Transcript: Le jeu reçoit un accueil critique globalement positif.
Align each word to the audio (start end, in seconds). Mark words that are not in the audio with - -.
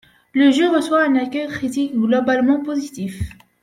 Le 0.33 0.49
jeu 0.49 0.67
reçoit 0.75 1.03
un 1.05 1.13
accueil 1.15 1.47
critique 1.47 1.93
globalement 1.93 2.63
positif. 2.63 3.21